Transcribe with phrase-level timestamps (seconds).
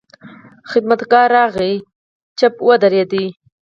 [0.71, 1.73] خدمتګار راغی،
[2.39, 3.13] غلی ودرېد.